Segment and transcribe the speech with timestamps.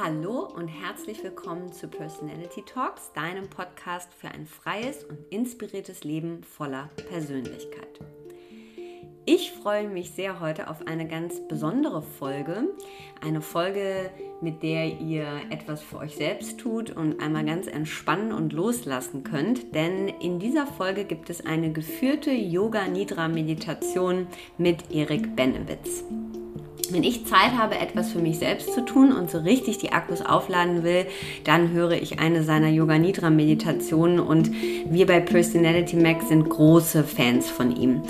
[0.00, 6.44] Hallo und herzlich willkommen zu Personality Talks, deinem Podcast für ein freies und inspiriertes Leben
[6.44, 7.98] voller Persönlichkeit.
[9.26, 12.68] Ich freue mich sehr heute auf eine ganz besondere Folge.
[13.20, 18.52] Eine Folge, mit der ihr etwas für euch selbst tut und einmal ganz entspannen und
[18.52, 19.74] loslassen könnt.
[19.74, 24.28] Denn in dieser Folge gibt es eine geführte Yoga-Nidra-Meditation
[24.58, 26.04] mit Erik Benewitz.
[26.90, 30.22] Wenn ich Zeit habe, etwas für mich selbst zu tun und so richtig die Akkus
[30.22, 31.06] aufladen will,
[31.44, 34.50] dann höre ich eine seiner Yoga Nidra Meditationen und
[34.88, 38.02] wir bei Personality Max sind große Fans von ihm.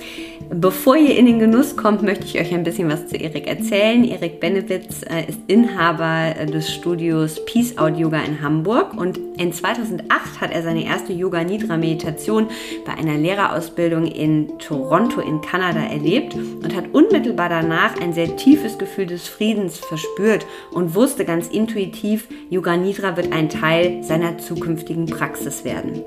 [0.51, 4.03] Bevor ihr in den Genuss kommt, möchte ich euch ein bisschen was zu Erik erzählen.
[4.05, 9.53] Erik Benewitz äh, ist Inhaber äh, des Studios Peace Out Yoga in Hamburg und in
[9.53, 12.49] 2008 hat er seine erste Yoga Nidra Meditation
[12.87, 18.68] bei einer Lehrerausbildung in Toronto in Kanada erlebt und hat unmittelbar danach ein sehr tiefes
[18.77, 25.07] Gefühl des Friedens verspürt und wusste ganz intuitiv, Yoga Nidra wird ein Teil seiner zukünftigen
[25.07, 26.03] Praxis werden.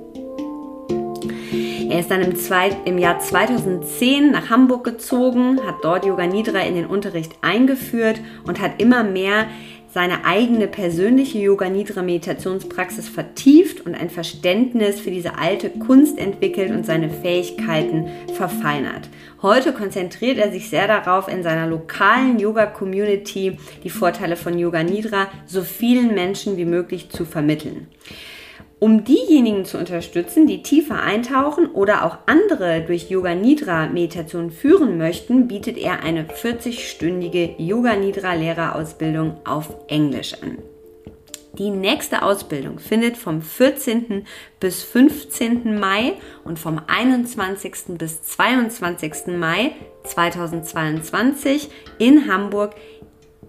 [1.90, 6.60] Er ist dann im, Zweit, im Jahr 2010 nach Hamburg gezogen, hat dort Yoga Nidra
[6.60, 9.48] in den Unterricht eingeführt und hat immer mehr
[9.94, 16.72] seine eigene persönliche Yoga Nidra Meditationspraxis vertieft und ein Verständnis für diese alte Kunst entwickelt
[16.72, 19.10] und seine Fähigkeiten verfeinert.
[19.42, 24.84] Heute konzentriert er sich sehr darauf, in seiner lokalen Yoga Community die Vorteile von Yoga
[24.84, 27.88] Nidra so vielen Menschen wie möglich zu vermitteln.
[28.84, 34.98] Um diejenigen zu unterstützen, die tiefer eintauchen oder auch andere durch Yoga Nidra Meditation führen
[34.98, 40.58] möchten, bietet er eine 40-stündige Yoga Nidra Lehrerausbildung auf Englisch an.
[41.60, 44.26] Die nächste Ausbildung findet vom 14.
[44.60, 45.80] bis 15.
[45.80, 48.00] Mai und vom 21.
[48.00, 49.38] bis 22.
[49.38, 49.74] Mai
[50.06, 52.74] 2022 in Hamburg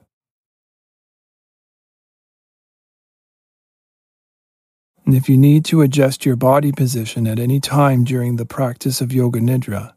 [5.06, 9.00] And if you need to adjust your body position at any time during the practice
[9.00, 9.94] of Yoga Nidra,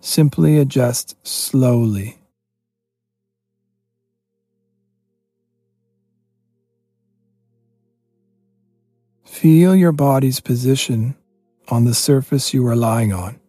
[0.00, 2.18] simply adjust slowly.
[9.24, 11.16] Feel your body's position
[11.68, 13.40] on the surface you are lying on.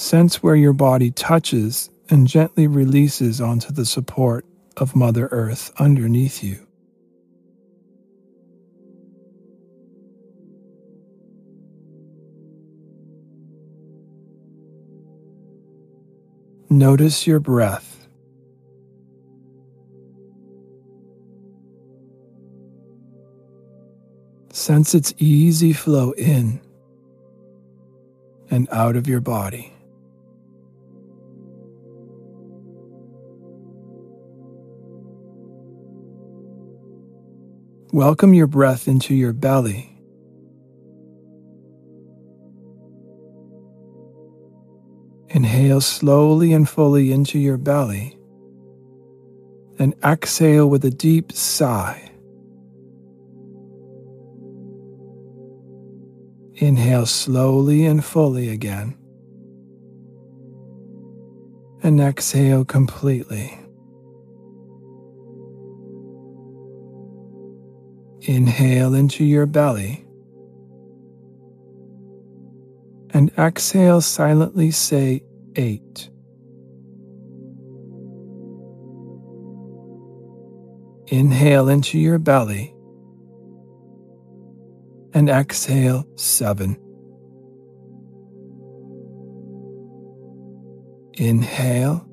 [0.00, 4.46] Sense where your body touches and gently releases onto the support
[4.78, 6.66] of Mother Earth underneath you.
[16.70, 18.08] Notice your breath.
[24.50, 26.58] Sense its easy flow in
[28.50, 29.74] and out of your body.
[37.92, 39.98] Welcome your breath into your belly.
[45.28, 48.16] Inhale slowly and fully into your belly,
[49.80, 52.12] and exhale with a deep sigh.
[56.54, 58.96] Inhale slowly and fully again,
[61.82, 63.58] and exhale completely.
[68.22, 70.04] Inhale into your belly
[73.10, 75.22] and exhale silently say
[75.56, 76.10] eight.
[81.08, 82.74] Inhale into your belly
[85.12, 86.76] and exhale seven.
[91.14, 92.06] Inhale.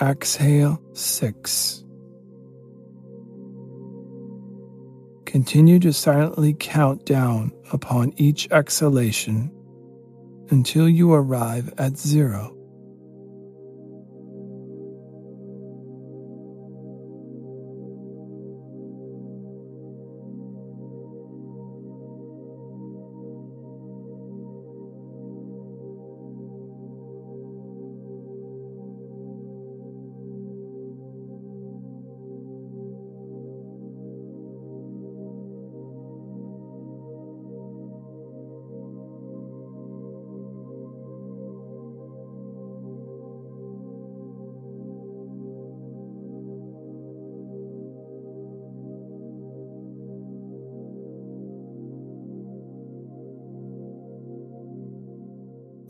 [0.00, 1.84] Exhale six.
[5.30, 9.48] Continue to silently count down upon each exhalation
[10.50, 12.52] until you arrive at zero.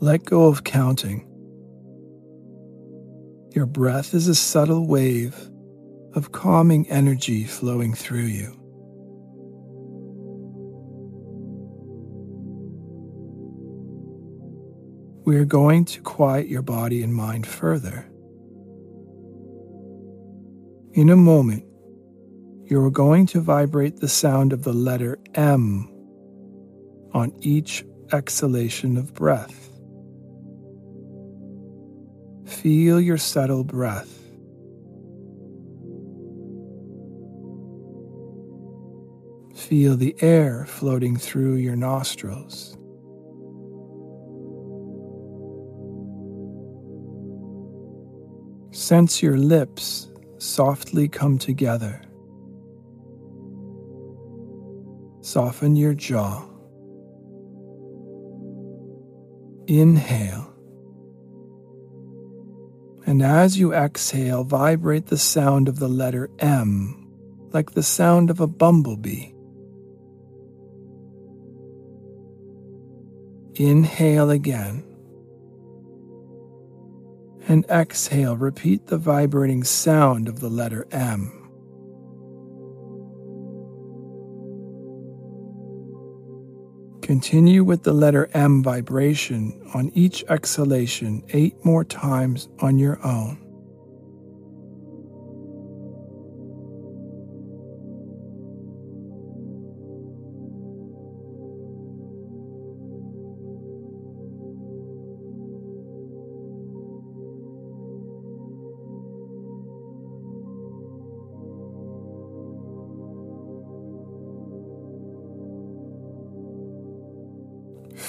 [0.03, 1.27] Let go of counting.
[3.53, 5.35] Your breath is a subtle wave
[6.15, 8.57] of calming energy flowing through you.
[15.23, 18.09] We are going to quiet your body and mind further.
[20.93, 21.63] In a moment,
[22.65, 25.87] you are going to vibrate the sound of the letter M
[27.13, 29.70] on each exhalation of breath.
[32.61, 34.19] Feel your subtle breath.
[39.55, 42.77] Feel the air floating through your nostrils.
[48.71, 51.99] Sense your lips softly come together.
[55.21, 56.45] Soften your jaw.
[59.65, 60.50] Inhale.
[63.11, 67.09] And as you exhale, vibrate the sound of the letter M
[67.51, 69.33] like the sound of a bumblebee.
[73.55, 74.85] Inhale again.
[77.49, 81.40] And exhale, repeat the vibrating sound of the letter M.
[87.11, 93.50] Continue with the letter M vibration on each exhalation eight more times on your own.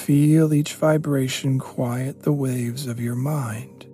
[0.03, 3.85] Feel each vibration quiet the waves of your mind.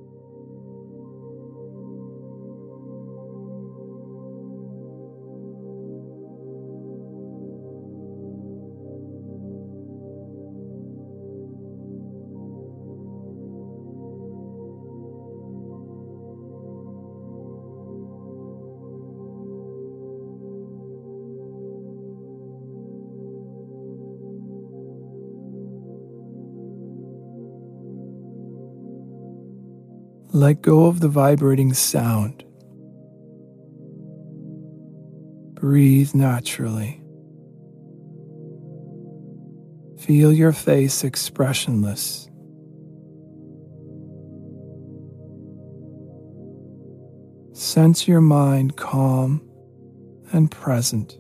[30.32, 32.44] Let go of the vibrating sound.
[35.56, 37.02] Breathe naturally.
[39.98, 42.30] Feel your face expressionless.
[47.54, 49.42] Sense your mind calm
[50.32, 51.18] and present.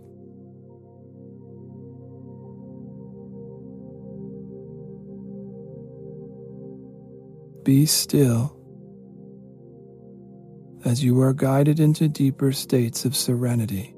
[7.63, 8.58] Be still
[10.89, 13.93] as you are guided into deeper states of serenity.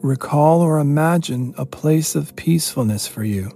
[0.00, 3.50] Recall or imagine a place of peacefulness for you.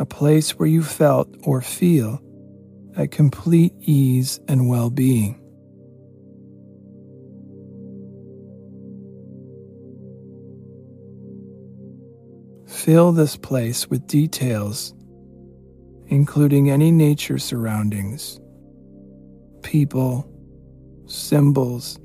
[0.00, 2.20] A place where you felt or feel
[2.96, 5.40] at complete ease and well being.
[12.84, 14.92] Fill this place with details,
[16.08, 18.38] including any nature surroundings,
[19.62, 20.30] people,
[21.06, 21.98] symbols,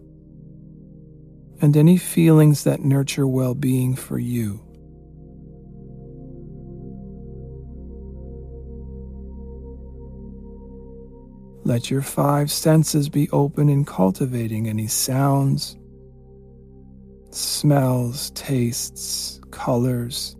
[1.60, 4.62] and any feelings that nurture well being for you.
[11.66, 15.76] Let your five senses be open in cultivating any sounds,
[17.32, 20.38] smells, tastes, colors,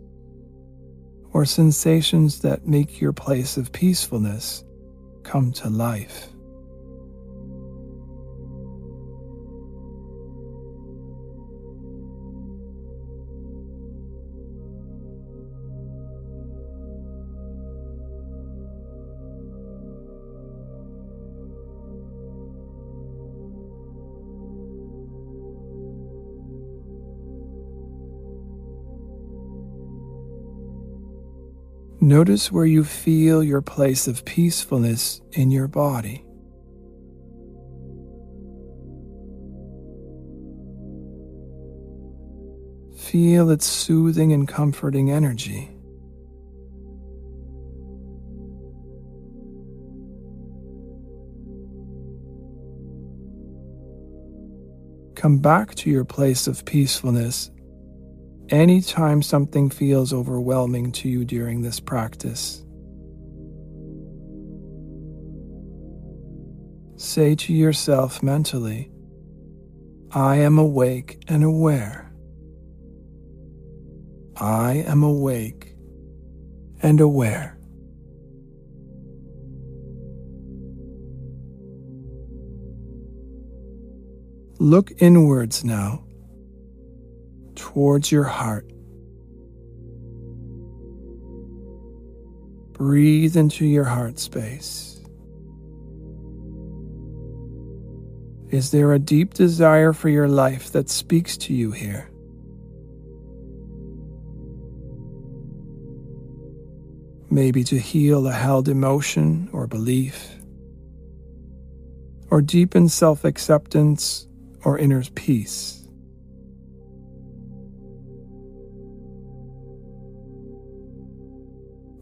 [1.32, 4.64] or sensations that make your place of peacefulness
[5.22, 6.28] come to life.
[32.10, 36.24] Notice where you feel your place of peacefulness in your body.
[42.96, 45.70] Feel its soothing and comforting energy.
[55.14, 57.52] Come back to your place of peacefulness
[58.50, 62.64] anytime something feels overwhelming to you during this practice.
[66.96, 68.90] Say to yourself mentally,
[70.12, 72.12] I am awake and aware.
[74.36, 75.74] I am awake
[76.82, 77.56] and aware.
[84.58, 86.04] Look inwards now
[87.72, 88.68] towards your heart.
[92.72, 95.00] Breathe into your heart space.
[98.48, 102.10] Is there a deep desire for your life that speaks to you here?
[107.30, 110.28] Maybe to heal a held emotion or belief,
[112.30, 114.26] or deepen self acceptance
[114.64, 115.79] or inner peace.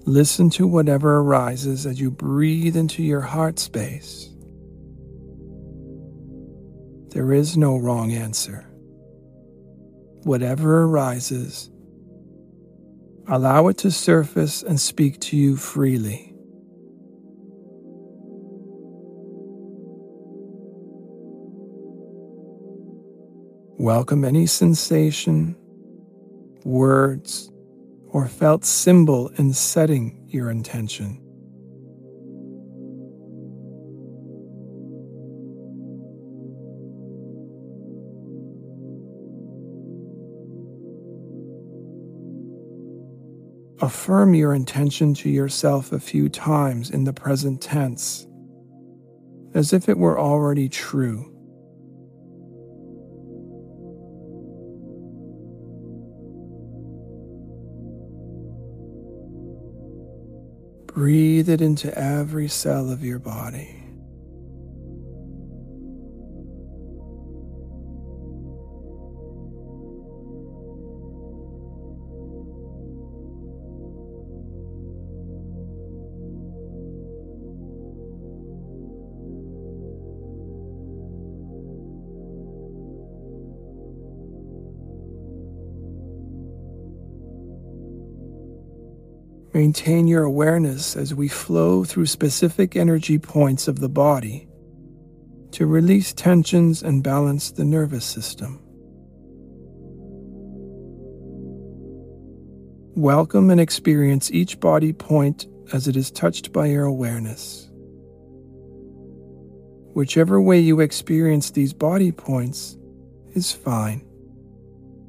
[0.09, 4.31] Listen to whatever arises as you breathe into your heart space.
[7.11, 8.65] There is no wrong answer.
[10.23, 11.69] Whatever arises,
[13.27, 16.33] allow it to surface and speak to you freely.
[23.77, 25.55] Welcome any sensation,
[26.65, 27.53] words,
[28.11, 31.23] or felt symbol in setting your intention.
[43.81, 48.27] Affirm your intention to yourself a few times in the present tense,
[49.55, 51.38] as if it were already true.
[60.99, 63.88] Breathe it into every cell of your body.
[89.59, 94.47] Maintain your awareness as we flow through specific energy points of the body
[95.51, 98.63] to release tensions and balance the nervous system.
[102.95, 107.69] Welcome and experience each body point as it is touched by your awareness.
[109.93, 112.79] Whichever way you experience these body points
[113.35, 114.07] is fine.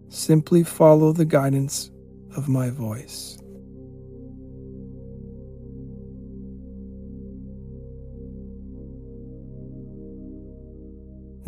[0.07, 1.91] Simply follow the guidance
[2.35, 3.38] of my voice.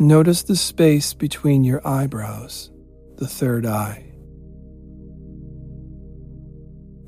[0.02, 2.72] Notice the space between your eyebrows,
[3.18, 4.12] the third eye.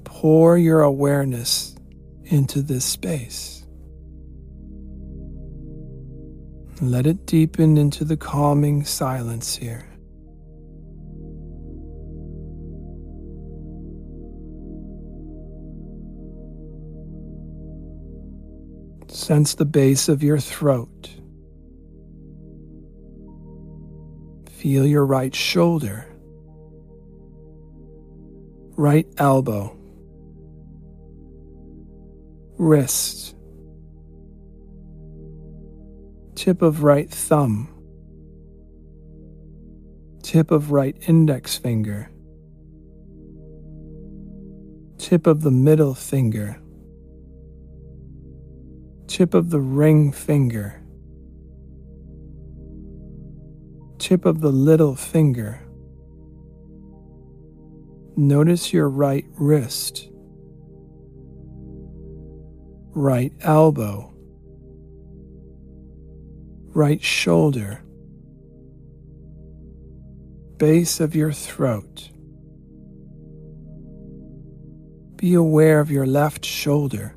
[0.04, 1.74] Pour your awareness
[2.22, 3.66] into this space.
[6.80, 9.88] Let it deepen into the calming silence here.
[19.08, 21.10] Sense the base of your throat
[24.64, 26.06] Feel your right shoulder,
[28.78, 29.76] right elbow,
[32.56, 33.36] wrist,
[36.34, 37.68] tip of right thumb,
[40.22, 42.10] tip of right index finger,
[44.96, 46.58] tip of the middle finger,
[49.08, 50.82] tip of the ring finger,
[54.04, 55.58] tip of the little finger.
[58.18, 60.10] Notice your right wrist,
[62.94, 64.12] right elbow,
[66.74, 67.82] right shoulder,
[70.58, 72.10] base of your throat.
[75.16, 77.16] Be aware of your left shoulder,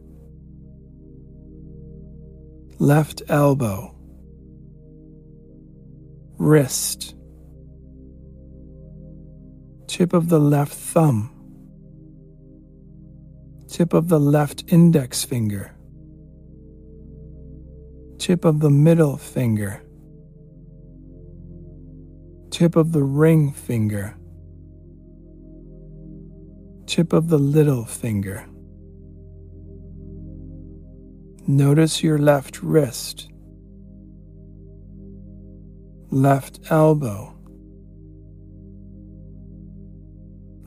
[2.79, 3.96] left elbow,
[6.37, 7.15] wrist,
[9.87, 11.31] tip of the left thumb,
[13.67, 15.75] tip of the left index finger,
[18.17, 19.81] tip of the middle finger,
[22.51, 24.15] tip of the ring finger,
[26.85, 28.45] tip of the little finger.
[31.47, 33.29] Notice your left wrist,
[36.21, 37.31] left elbow,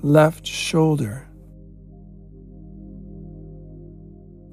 [0.00, 1.26] left shoulder,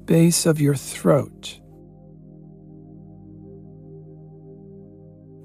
[0.06, 1.60] base of your throat,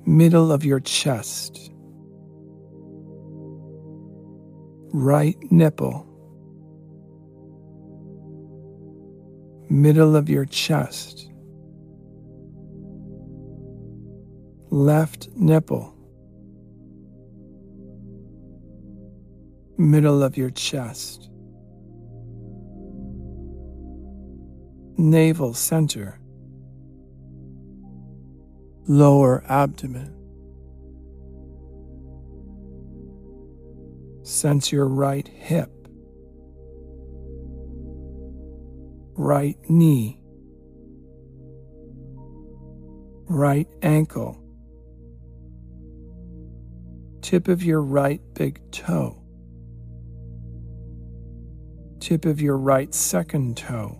[0.07, 1.71] middle of your chest,
[4.91, 6.07] right nipple,
[9.69, 11.29] middle of your chest,
[14.73, 15.93] left nipple,
[19.77, 21.29] middle of your chest,
[24.97, 26.19] navel center,
[28.87, 30.11] lower abdomen.
[34.23, 35.69] Sense your right hip,
[39.15, 40.19] right knee,
[43.29, 44.42] right ankle,
[47.23, 49.23] tip of your right big toe,
[52.01, 53.97] tip of your right second toe,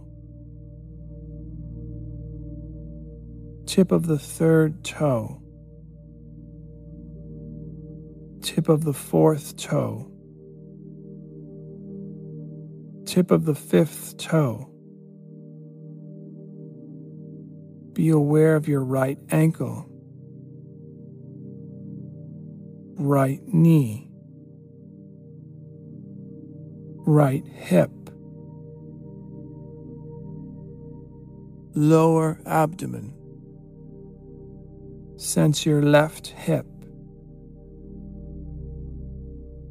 [3.66, 5.42] tip of the third toe,
[8.42, 10.12] tip of the fourth toe,
[13.06, 14.70] tip of the fifth toe.
[17.94, 19.93] Be aware of your right ankle,
[23.04, 24.08] right knee,
[27.06, 27.92] right hip,
[31.76, 33.14] lower abdomen.
[35.18, 36.66] Sense your left hip,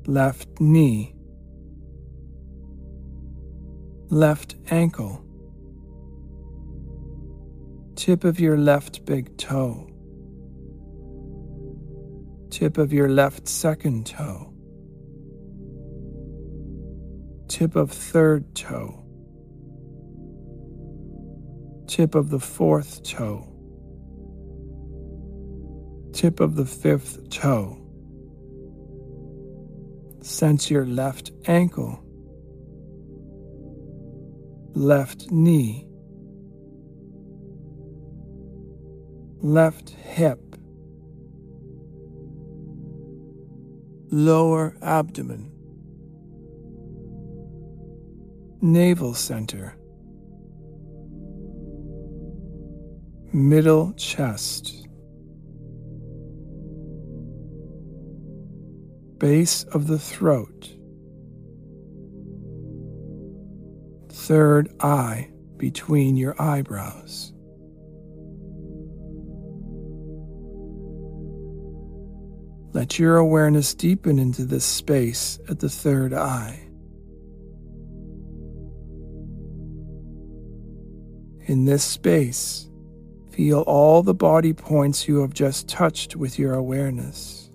[0.06, 1.14] left knee,
[4.10, 5.24] left ankle,
[7.96, 9.88] tip of your left big toe,
[12.62, 14.54] tip of your left second toe,
[17.48, 19.04] tip of third toe,
[21.88, 23.52] tip of the fourth toe,
[26.12, 27.76] tip of the fifth toe.
[30.20, 32.00] Sense your left ankle,
[34.72, 35.84] left knee,
[39.40, 40.51] left hip,
[44.12, 45.50] lower abdomen,
[48.60, 49.74] navel center,
[53.32, 54.86] middle chest.
[59.16, 60.68] Base of the throat,
[64.10, 67.31] third eye between your eyebrows.
[72.72, 76.68] Let your awareness deepen into this space at the third eye.
[81.46, 82.70] In this space,
[83.30, 87.50] feel all the body points you have just touched with your awareness.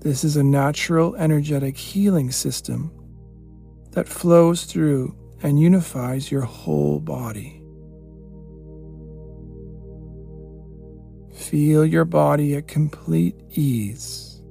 [0.00, 2.92] This is a natural energetic healing system
[3.92, 7.63] that flows through and unifies your whole body.
[11.54, 14.42] Feel your body at complete ease.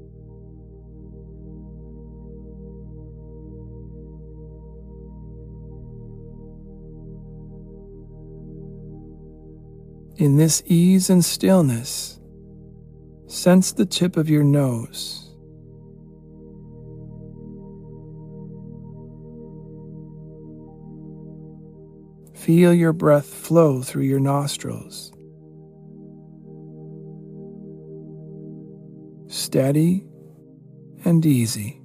[10.15, 12.21] In this ease and stillness,
[13.27, 15.35] sense the tip of your nose.
[22.33, 25.12] Feel your breath flow through your nostrils.
[29.33, 30.05] Steady
[31.03, 31.81] and easy.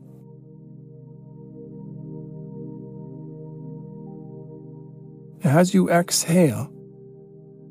[5.43, 6.71] As you exhale,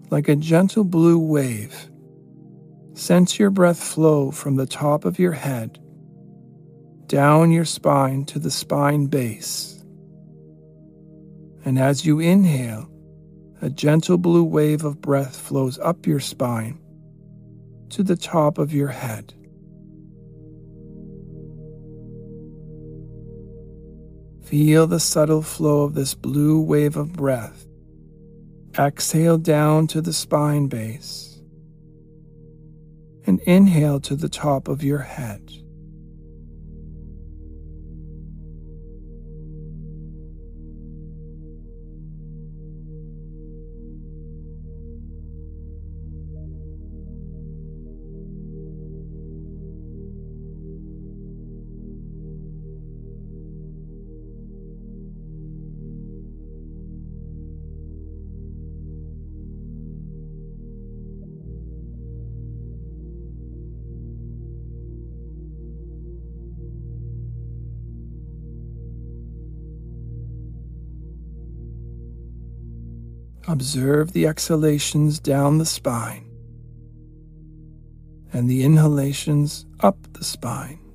[0.09, 1.91] like a gentle blue wave,
[2.95, 5.77] sense your breath flow from the top of your head
[7.05, 9.85] down your spine to the spine base.
[11.65, 12.89] And as you inhale,
[13.61, 16.79] a gentle blue wave of breath flows up your spine
[17.89, 19.35] to the top of your head.
[24.47, 27.67] Feel the subtle flow of this blue wave of breath.
[28.79, 31.41] Exhale down to the spine base
[33.25, 35.51] and inhale to the top of your head.
[73.47, 76.29] Observe the exhalations down the spine
[78.33, 80.86] and the inhalations up the spine.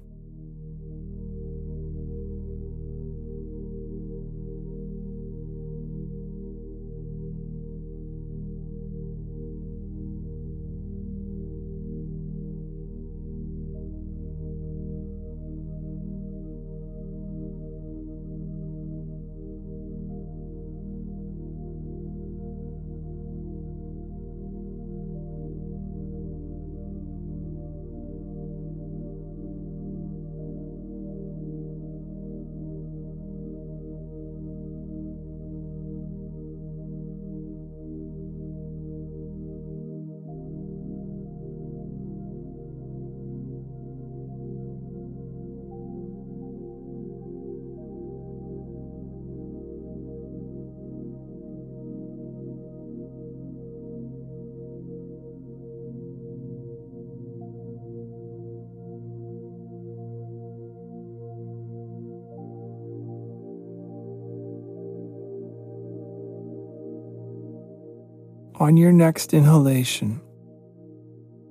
[68.62, 70.20] On your next inhalation,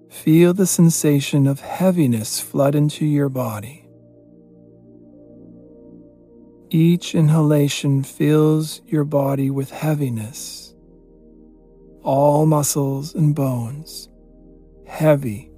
[0.10, 3.86] feel the sensation of heaviness flood into your body.
[6.70, 10.74] Each inhalation fills your body with heaviness,
[12.02, 14.08] all muscles and bones,
[14.88, 15.52] heavy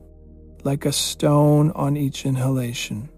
[0.64, 3.10] like a stone on each inhalation.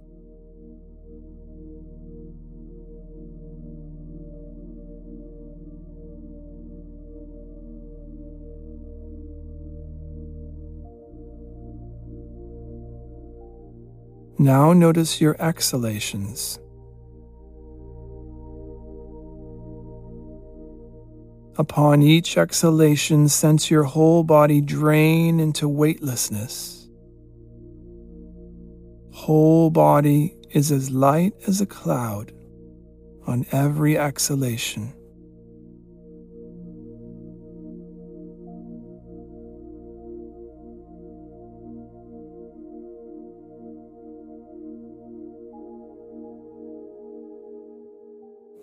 [14.46, 16.60] Now notice your exhalations.
[21.58, 26.88] Upon each exhalation, sense your whole body drain into weightlessness.
[29.14, 32.32] Whole body is as light as a cloud
[33.26, 34.94] on every exhalation.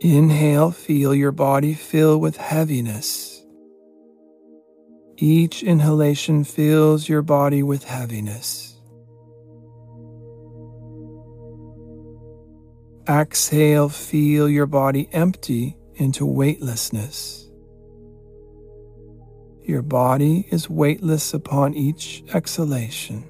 [0.04, 3.40] Inhale, feel your body fill with heaviness.
[5.16, 8.76] Each inhalation fills your body with heaviness.
[13.08, 17.48] Exhale, feel your body empty into weightlessness.
[19.62, 23.22] Your body is weightless upon each exhalation.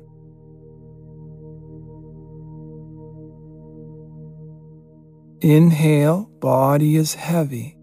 [5.43, 7.77] Inhale, body is heavy,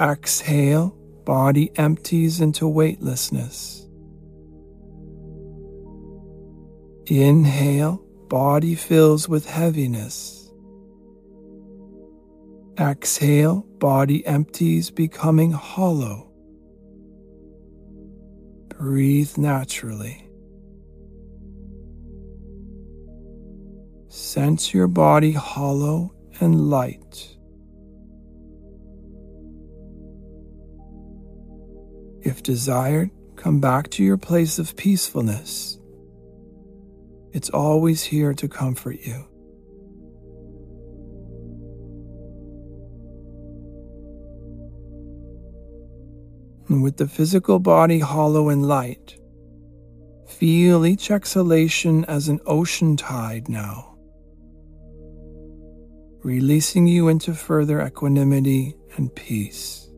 [0.00, 0.90] Exhale,
[1.24, 3.88] body empties into weightlessness.
[7.08, 10.52] Inhale, body fills with heaviness.
[12.78, 16.30] Exhale, body empties, becoming hollow.
[18.68, 20.27] Breathe naturally.
[24.28, 27.34] Sense your body hollow and light.
[32.20, 35.78] If desired, come back to your place of peacefulness.
[37.32, 39.24] It's always here to comfort you.
[46.68, 49.18] And with the physical body hollow and light,
[50.26, 53.87] feel each exhalation as an ocean tide now,
[56.28, 59.88] releasing you into further equanimity and peace.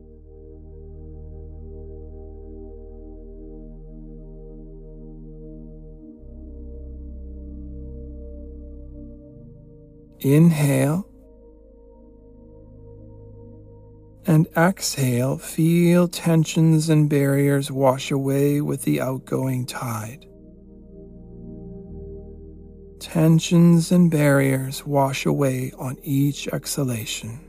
[10.21, 11.05] Inhale
[14.25, 15.37] and exhale.
[15.37, 20.30] Feel tensions and barriers wash away with the outgoing tide.
[23.01, 27.39] Tensions and barriers wash away on each exhalation.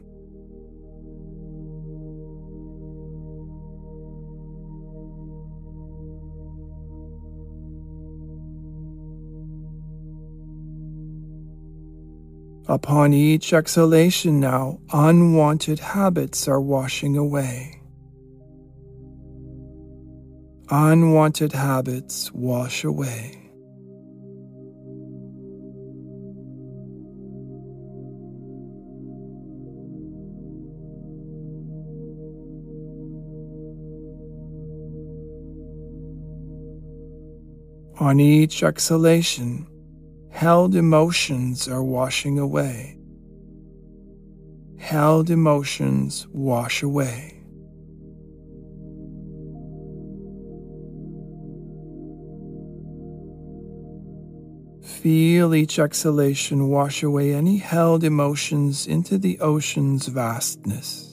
[12.67, 17.83] Upon each exhalation now, unwanted habits are washing away.
[20.71, 23.42] Unwanted habits wash away.
[38.03, 39.69] On each exhalation,
[40.33, 42.99] Held emotions are washing away.
[44.77, 47.39] Held emotions wash away.
[54.83, 61.12] Feel each exhalation wash away any held emotions into the ocean's vastness.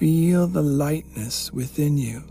[0.00, 2.22] Feel the lightness within you.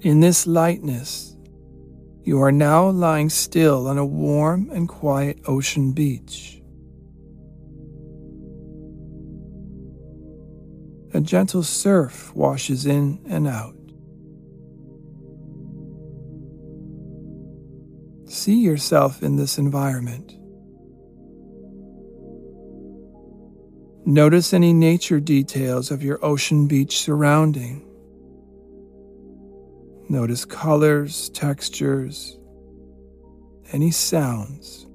[0.00, 1.36] In this lightness,
[2.24, 6.59] you are now lying still on a warm and quiet ocean beach.
[11.12, 13.74] A gentle surf washes in and out.
[18.30, 20.36] See yourself in this environment.
[24.06, 27.86] Notice any nature details of your ocean beach surrounding.
[30.08, 32.38] Notice colors, textures,
[33.72, 34.86] any sounds.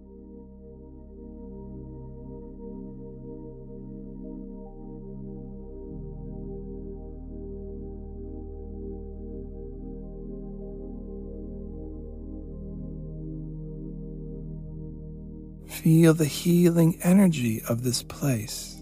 [15.86, 18.82] Feel the healing energy of this place.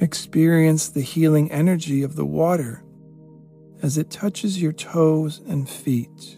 [0.00, 2.84] Experience the healing energy of the water
[3.82, 6.36] as it touches your toes and feet.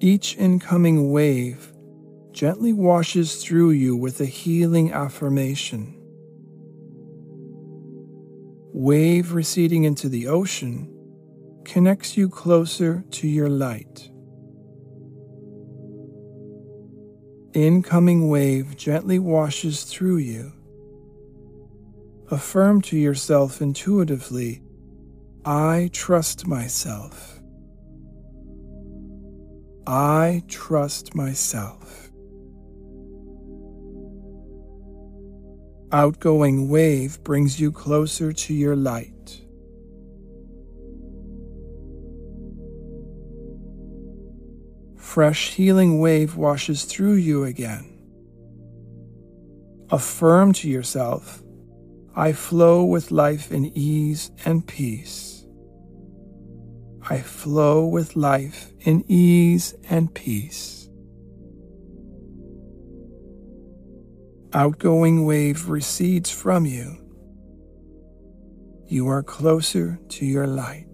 [0.00, 1.72] Each incoming wave
[2.30, 5.94] gently washes through you with a healing affirmation.
[8.72, 10.94] Wave receding into the ocean
[11.64, 14.08] connects you closer to your light.
[17.54, 20.52] Incoming wave gently washes through you.
[22.30, 24.62] Affirm to yourself intuitively,
[25.44, 27.37] I trust myself.
[29.88, 32.08] I trust myself.
[35.92, 39.40] outgoing wave brings you closer to your light.
[44.96, 47.86] Fresh healing wave washes through you again.
[49.90, 51.42] Affirm to yourself,
[52.14, 55.37] I flow with life in ease and peace.
[57.10, 60.90] I flow with life in ease and peace.
[64.52, 66.98] Outgoing wave recedes from you.
[68.86, 70.86] You are closer to your light.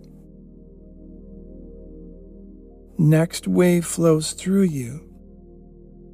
[2.97, 5.13] Next wave flows through you.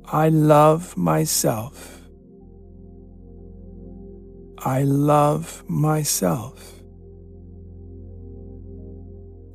[0.07, 2.01] I love myself.
[4.59, 6.80] I love myself.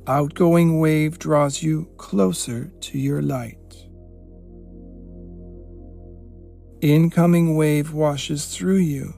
[0.08, 3.58] Outgoing wave draws you closer to your light.
[6.80, 9.14] Incoming wave washes through you.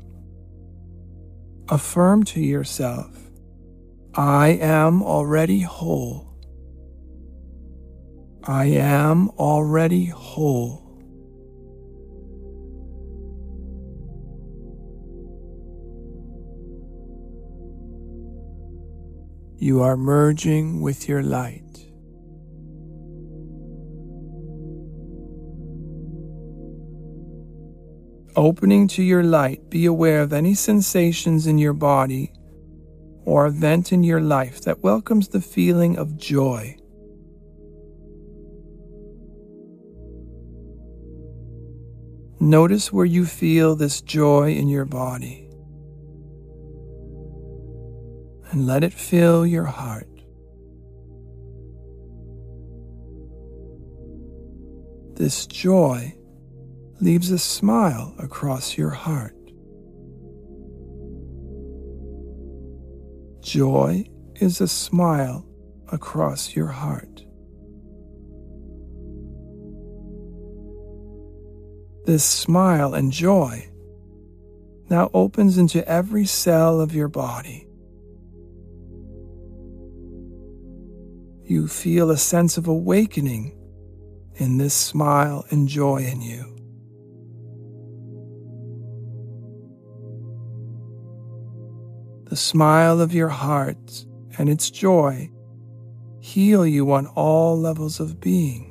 [1.69, 3.15] Affirm to yourself,
[4.15, 6.35] I am already whole.
[8.45, 10.88] I am already whole.
[19.61, 21.65] You are merging with your light.
[28.37, 32.33] Opening to your light, be aware of any sensations in your body
[33.25, 36.77] or event in your life that welcomes the feeling of joy.
[42.39, 45.48] Notice where you feel this joy in your body.
[48.59, 50.09] And let it fill your heart.
[55.15, 56.13] This joy
[57.01, 59.37] leaves a smile across your heart.
[63.43, 64.07] Joy
[64.41, 65.47] is a smile
[65.93, 67.23] across your heart.
[72.07, 73.71] This smile and joy
[74.91, 77.68] now opens into every cell of your body.
[81.49, 83.57] You feel a sense of awakening
[84.35, 86.55] in this smile and joy in you.
[92.27, 94.05] The smile of your heart
[94.37, 95.31] and its joy
[96.21, 98.68] heal you on all levels of being.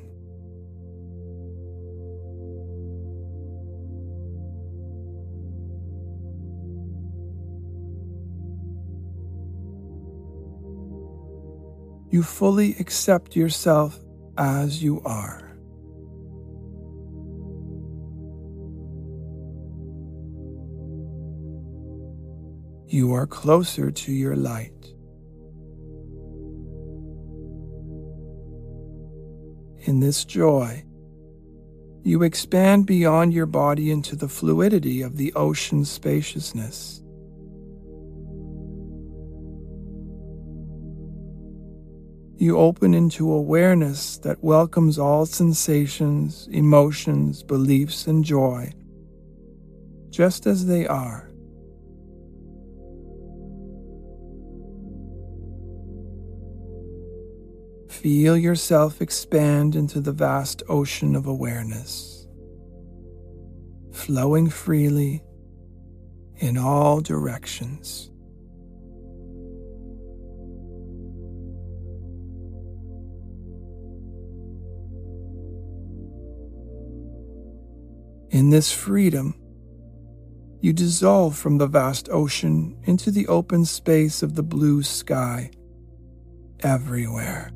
[12.18, 14.00] You fully accept yourself
[14.40, 15.56] as you are.
[22.88, 24.74] You are closer to your light.
[29.82, 30.84] In this joy,
[32.02, 37.04] you expand beyond your body into the fluidity of the ocean's spaciousness.
[42.40, 48.72] You open into awareness that welcomes all sensations, emotions, beliefs, and joy,
[50.10, 51.32] just as they are.
[57.90, 62.28] Feel yourself expand into the vast ocean of awareness,
[63.92, 65.24] flowing freely
[66.36, 68.12] in all directions.
[78.38, 79.34] In this freedom,
[80.62, 85.50] you dissolve from the vast ocean into the open space of the blue sky
[86.60, 87.52] everywhere.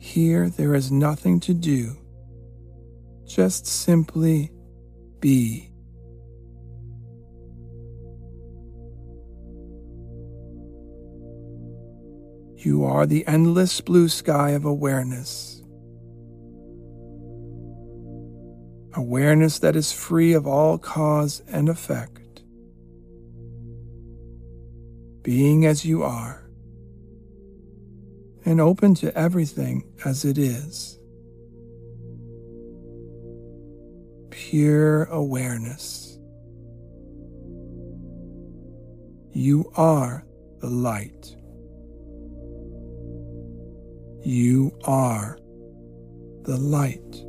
[0.00, 1.98] Here there is nothing to do,
[3.24, 4.50] just simply
[5.20, 5.70] be.
[12.64, 15.53] You are the endless blue sky of awareness.
[18.96, 22.42] Awareness that is free of all cause and effect.
[25.22, 26.44] Being as you are
[28.44, 30.98] and open to everything as it is.
[34.30, 36.18] Pure awareness.
[39.32, 40.24] You are
[40.60, 41.34] the light.
[44.24, 45.38] You are
[46.42, 47.24] the light.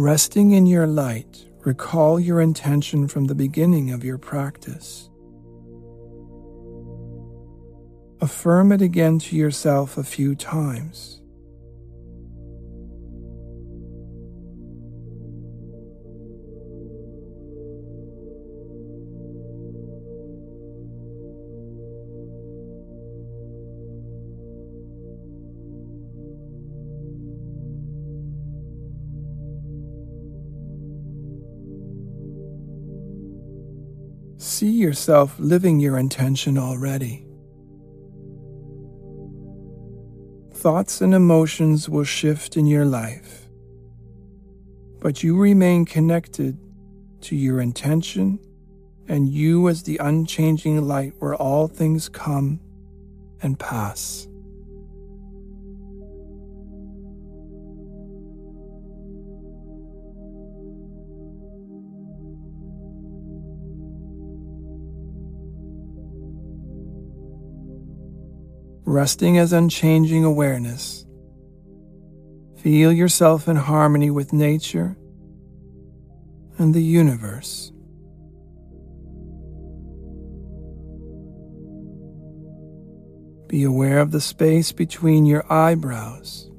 [0.00, 5.10] Resting in your light, recall your intention from the beginning of your practice.
[8.20, 11.20] Affirm it again to yourself a few times.
[34.40, 37.26] See yourself living your intention already.
[40.54, 43.48] Thoughts and emotions will shift in your life,
[45.00, 46.56] but you remain connected
[47.22, 48.38] to your intention
[49.08, 52.60] and you as the unchanging light where all things come
[53.42, 54.27] and pass.
[68.88, 71.04] Resting as unchanging awareness.
[72.56, 74.96] Feel yourself in harmony with nature
[76.56, 77.70] and the universe.
[83.46, 86.50] Be aware of the space between your eyebrows.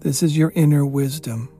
[0.00, 1.55] This is your inner wisdom.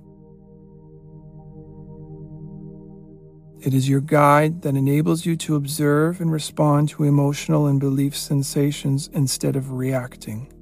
[3.67, 8.17] It is your guide that enables you to observe and respond to emotional and belief
[8.17, 10.53] sensations instead of reacting.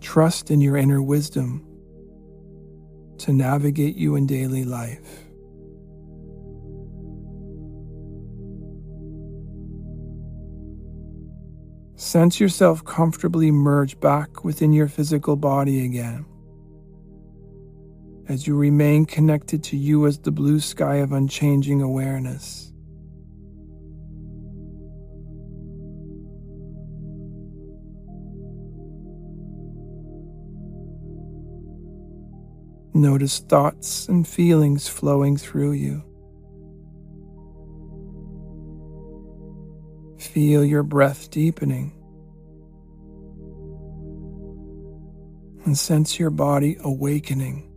[0.00, 1.66] Trust in your inner wisdom
[3.18, 5.24] to navigate you in daily life.
[11.96, 16.24] Sense yourself comfortably merge back within your physical body again
[18.28, 22.72] as you remain connected to you as the blue sky of unchanging awareness.
[32.92, 36.02] Notice thoughts and feelings flowing through you.
[40.18, 41.92] Feel your breath deepening.
[45.64, 47.67] And sense your body awakening.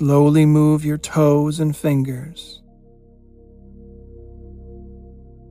[0.00, 2.62] Slowly move your toes and fingers.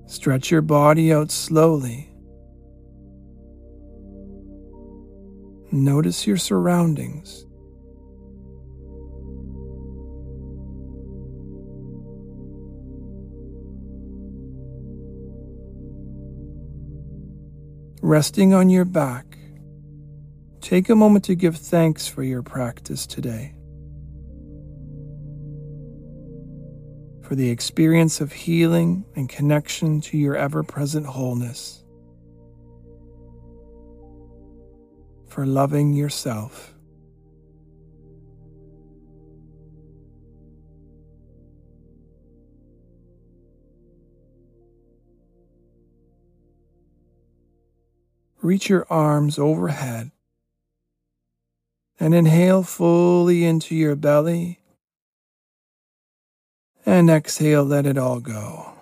[0.07, 2.09] Stretch your body out slowly.
[5.71, 7.45] Notice your surroundings.
[18.01, 19.37] Resting on your back,
[20.59, 23.53] take a moment to give thanks for your practice today.
[27.29, 31.83] For the experience of healing and connection to your ever present wholeness,
[35.27, 36.73] for loving yourself.
[48.41, 50.09] Reach your arms overhead
[51.99, 54.58] and inhale fully into your belly
[56.89, 58.73] and exhale, let it all go.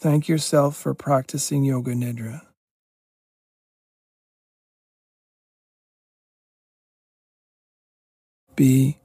[0.00, 2.42] Thank yourself for practicing Yoga Nidra.
[8.56, 8.98] Be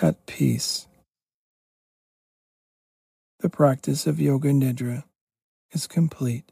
[0.00, 0.86] at peace.
[3.40, 5.04] The practice of Yoga Nidra
[5.72, 6.50] is complete.